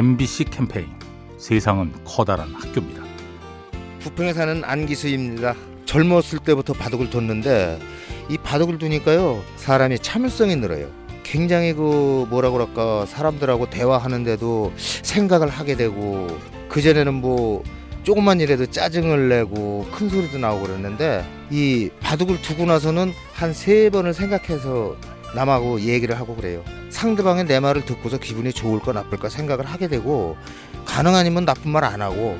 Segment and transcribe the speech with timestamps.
[0.00, 0.86] MBC 캠페인
[1.36, 3.02] 세상은 커다란 학교입니다.
[3.98, 5.54] 부평에 사는 안기수입니다.
[5.84, 7.78] 젊었을 때부터 바둑을 뒀는데
[8.30, 10.88] 이 바둑을 두니까요 사람이 참을성이 늘어요.
[11.22, 16.28] 굉장히 그 뭐라 그럴까 사람들하고 대화하는데도 생각을 하게 되고
[16.70, 17.62] 그 전에는 뭐
[18.02, 24.14] 조금만 일해도 짜증을 내고 큰 소리도 나오고 그랬는데 이 바둑을 두고 나서는 한 세 번을
[24.14, 24.96] 생각해서
[25.34, 26.64] 남하고 얘기를 하고 그래요.
[26.90, 30.36] 상대방의 내 말을 듣고서 기분이 좋을까 나쁠까 생각을 하게 되고
[30.84, 32.38] 가능 아니면 나쁜 말 안 하고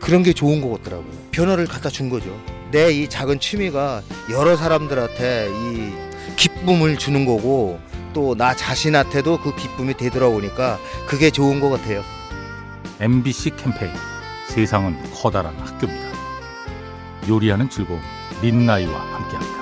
[0.00, 1.10] 그런 게 좋은 것 같더라고요.
[1.32, 2.28] 변화를 갖다 준 거죠.
[2.70, 5.92] 내 이 작은 취미가 여러 사람들한테 이
[6.36, 7.80] 기쁨을 주는 거고
[8.12, 12.02] 또 나 자신한테도 그 기쁨이 되돌아오니까 그게 좋은 것 같아요.
[13.00, 13.92] MBC 캠페인
[14.48, 16.10] 세상은 커다란 학교입니다.
[17.28, 18.00] 요리하는 즐거움
[18.42, 19.59] 민나이와 함께합니다.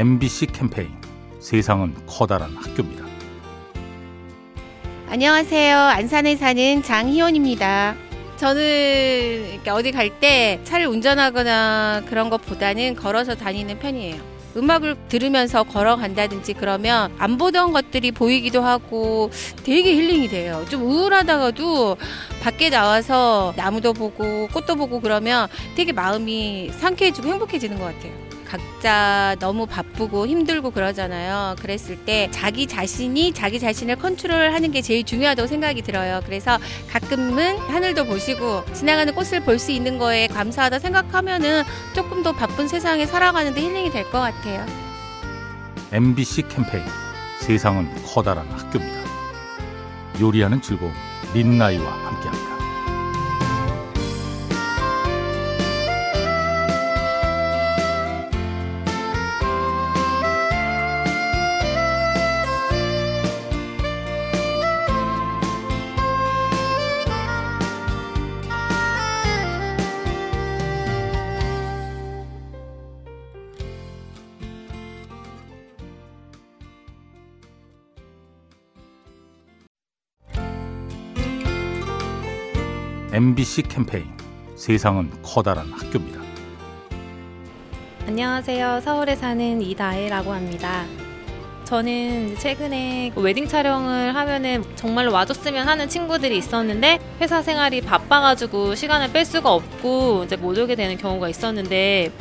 [0.00, 0.88] MBC 캠페인
[1.40, 3.04] 세상은 커다란 학교입니다.
[5.10, 5.76] 안녕하세요.
[5.78, 7.96] 안산에 사는 장희원입니다.
[8.38, 14.16] 저는 어디 갈 때 차를 운전하거나 그런 것보다는 걸어서 다니는 편이에요.
[14.56, 19.30] 음악을 들으면서 걸어간다든지 그러면 안 보던 것들이 보이기도 하고
[19.64, 20.64] 되게 힐링이 돼요.
[20.70, 21.98] 좀 우울하다가도
[22.42, 28.29] 밖에 나와서 나무도 보고 꽃도 보고 그러면 되게 마음이 상쾌해지고 행복해지는 것 같아요.
[28.50, 31.54] 각자 너무 바쁘고 힘들고 그러잖아요.
[31.60, 36.20] 그랬을 때 자기 자신이 자기 자신을 컨트롤하는 게 제일 중요하다고 생각이 들어요.
[36.24, 36.58] 그래서
[36.90, 41.62] 가끔은 하늘도 보시고 지나가는 꽃을 볼 수 있는 거에 감사하다 생각하면은
[41.94, 44.64] 조금 더 바쁜 세상에 살아가는데 힐링이 될 것 같아요.
[45.92, 46.82] MBC 캠페인
[47.40, 49.00] 세상은 커다란 학교입니다.
[50.20, 50.92] 요리하는 즐거움
[51.34, 52.39] 민나이와 함께합니다.
[83.12, 84.06] MBC 캠페인
[84.54, 86.20] 세상은 커다란 학교입니다.
[88.06, 88.80] 안녕하세요.
[88.84, 90.84] 서울에 사는 이다혜라고 합니다.
[91.64, 99.24] 저는 최근에 웨딩 촬영을 하면은 정말로 와줬으면 하는 친구들이 있었는데 회사 생활이 바빠가지고 시간을 뺄
[99.24, 102.12] 수가 없고 이제 못 오게 되는 경우가 있었는데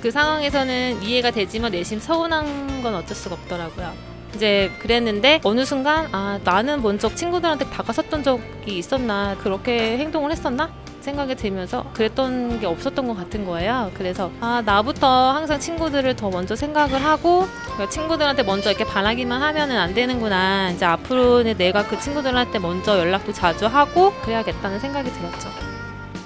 [0.00, 4.11] 그 상황에서는 이해가 되지만 내심 서운한 건 어쩔 수가 없더라고요.
[4.34, 10.70] 이제 그랬는데 어느 순간 아 나는 먼저 친구들한테 다가섰던 적이 있었나 그렇게 행동을 했었나
[11.02, 13.90] 생각이 들면서 그랬던 게 없었던 것 같은 거예요.
[13.94, 19.76] 그래서 아 나부터 항상 친구들을 더 먼저 생각을 하고 그러니까 친구들한테 먼저 이렇게 바라기만 하면은
[19.76, 20.70] 안 되는구나.
[20.70, 25.50] 이제 앞으로는 내가 그 친구들한테 먼저 연락도 자주 하고 그래야겠다는 생각이 들었죠.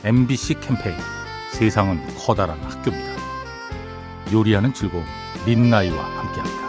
[0.04, 0.96] MBC 캠페인
[1.52, 3.16] 세상은 커다란 학교입니다.
[4.32, 5.04] 요리하는 즐거움
[5.46, 6.65] 민나이와 함께합니다.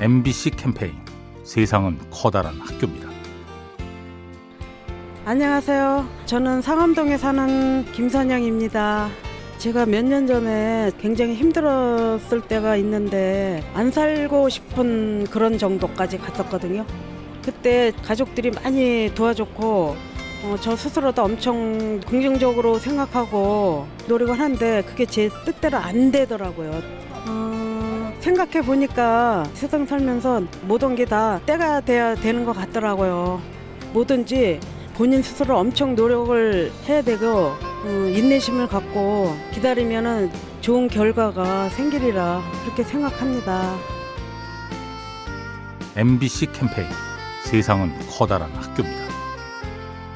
[0.00, 0.92] MBC 캠페인
[1.42, 3.08] 세상은 커다란 학교입니다.
[5.24, 6.06] 안녕하세요.
[6.26, 9.08] 저는 상암동에 사는 김선영입니다.
[9.58, 16.84] 제가 몇 년 전에 굉장히 힘들었을 때가 있는데 안 살고 싶은 그런 정도까지 갔었거든요.
[17.42, 19.96] 그때 가족들이 많이 도와줬고
[20.44, 26.82] 어, 저 스스로도 엄청 긍정적으로 생각하고 노력을 하는데 그게 제 뜻대로 안 되더라고요.
[28.26, 33.40] 어, 생각해 보니까 세상 살면서 모든 게 다 때가 돼야 되는 것 같더라고요.
[33.92, 34.58] 뭐든지
[34.94, 37.52] 본인 스스로 엄청 노력을 해야 되고
[37.84, 43.76] 어, 인내심을 갖고 기다리면은 좋은 결과가 생기리라 그렇게 생각합니다.
[45.94, 46.88] MBC 캠페인
[47.44, 49.06] 세상은 커다란 학교입니다.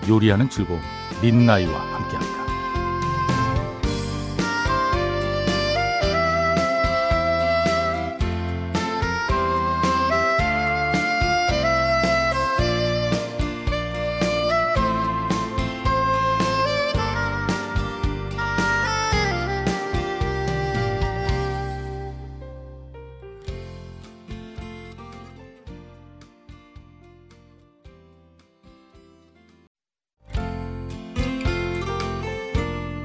[0.08, 0.80] 요리하는 즐거움
[1.22, 2.49] 민나이와 함께합니다.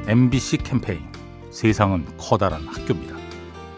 [0.08, 1.02] MBC 캠페인
[1.50, 3.16] 세상은 커다란 학교입니다.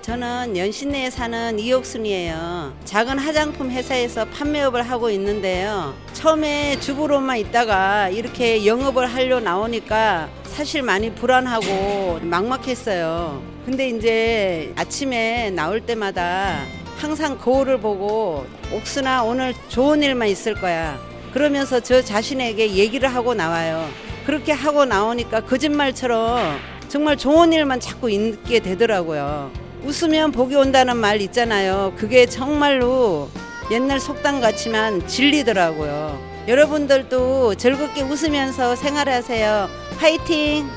[0.01, 2.73] 저는 연신내에 사는 이옥순이에요.
[2.83, 5.93] 작은 화장품 회사에서 판매업을 하고 있는데요.
[6.11, 13.41] 처음에 주부로만 있다가 이렇게 영업을 하려 나오니까 사실 많이 불안하고 막막했어요.
[13.65, 16.59] 근데 이제 아침에 나올 때마다
[16.97, 20.99] 항상 거울을 보고 옥순아 오늘 좋은 일만 있을 거야.
[21.31, 23.87] 그러면서 저 자신에게 얘기를 하고 나와요.
[24.27, 26.59] 그렇게 하고 나오니까 거짓말처럼
[26.89, 29.49] 정말 좋은 일만 자꾸 있게 되더라고요.
[29.85, 31.93] 웃으면 복이 온다는 말 있잖아요.
[31.95, 33.29] 그게 정말로
[33.71, 36.43] 옛날 속담 같지만 진리더라고요.
[36.45, 39.69] 여러분들도 즐겁게 웃으면서 생활하세요.
[39.97, 40.67] 화이팅!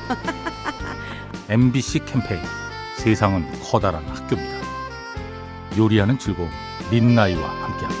[1.49, 2.39] MBC 캠페인
[2.95, 4.61] 세상은 커다란 학교입니다.
[5.77, 6.49] 요리하는 즐거움
[6.89, 8.00] 민나이와 함께합니다.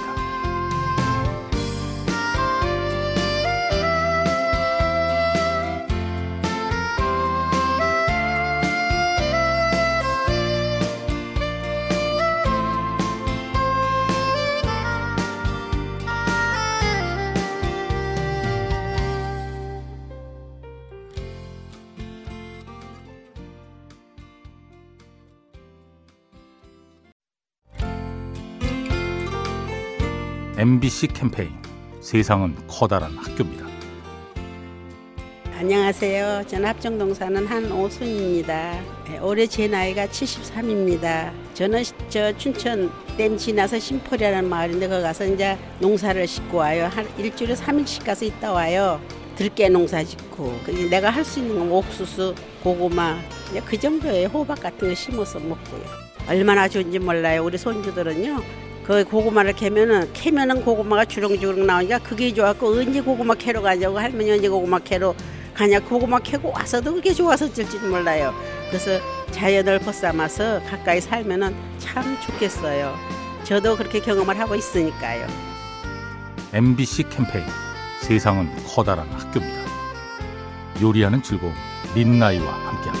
[30.65, 31.49] MBC 캠페인
[32.01, 33.65] 세상은 커다란 학교입니다.
[35.57, 36.43] 안녕하세요.
[36.45, 38.79] 저는 합정동 사는 한오순입니다.
[39.09, 41.31] 네, 올해 제 나이가 73입니다.
[41.55, 46.87] 저는 시- 저 춘천 댐 지나서 심포리라는 마을인데 거기 가서 이제 농사를 짓고 와요.
[46.93, 49.01] 한 일주일에 3일씩 가서 있다 와요.
[49.37, 53.17] 들깨 농사 짓고 그 내가 할 수 있는 건 옥수수, 고구마
[53.65, 55.81] 그 정도의 호박 같은 거 심어서 먹고요.
[56.29, 57.43] 얼마나 좋은지 몰라요.
[57.43, 58.61] 우리 손주들은요.
[58.91, 64.49] 그 고구마를 캐면은 캐면은 고구마가 주렁주렁 나오니까 그게 좋았고 언제 고구마 캐러 가자고 할머니 언제
[64.49, 65.15] 고구마 캐러
[65.53, 67.13] 가냐 고구마 캐고 와서도 그게
[67.53, 68.33] 질지 몰라요.
[68.67, 68.99] 그래서
[69.31, 72.93] 자연을 벗삼아서 가까이 살면은 참 좋겠어요.
[73.45, 75.25] 저도 그렇게 경험을 하고 있으니까요.
[76.51, 77.45] MBC 캠페인
[78.01, 79.61] 세상은 커다란 학교입니다.
[80.81, 81.53] 요리하는 즐거움
[81.95, 83.00] 민나이와 함께합니다.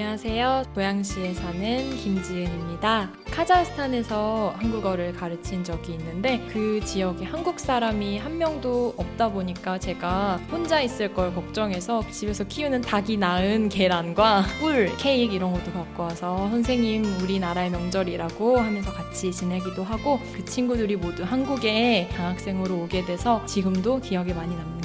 [0.00, 0.62] 안녕하세요.
[0.74, 3.10] 고양시에 사는 김지은입니다.
[3.30, 10.80] 카자흐스탄에서 한국어를 가르친 적이 있는데 그 지역에 한국 사람이 한 명도 없다 보니까 제가 혼자
[10.80, 17.04] 있을 걸 걱정해서 집에서 키우는 닭이 낳은 계란과 꿀, 케이크 이런 것도 갖고 와서 선생님
[17.22, 24.32] 우리나라의 명절이라고 하면서 같이 지내기도 하고 그 친구들이 모두 한국에 방학생으로 오게 돼서 지금도 기억에
[24.32, 24.79] 많이 남는.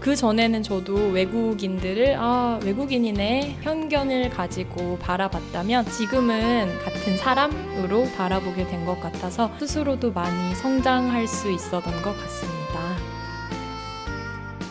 [0.00, 8.98] 그 전에는 저도 외국인들을 아 외국인이네 편견을 가지고 바라봤다면 지금은 같은 사람으로 바라보게 된 것
[8.98, 12.80] 같아서 스스로도 많이 성장할 수 있었던 것 같습니다.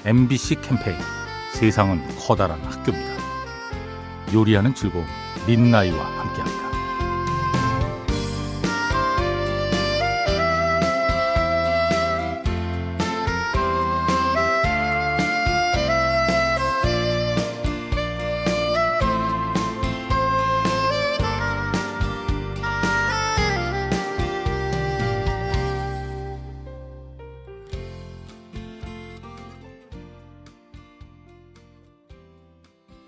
[0.03, 0.97] MBC 캠페인
[1.53, 3.13] 세상은 커다란 학교입니다.
[4.33, 5.05] 요리하는 즐거움
[5.45, 6.68] 민나이와 함께합니다.